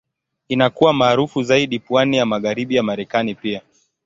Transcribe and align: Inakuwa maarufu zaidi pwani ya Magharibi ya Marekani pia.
Inakuwa 0.47 0.93
maarufu 0.93 1.43
zaidi 1.43 1.79
pwani 1.79 2.17
ya 2.17 2.25
Magharibi 2.25 2.75
ya 2.75 2.83
Marekani 2.83 3.35
pia. 3.35 3.61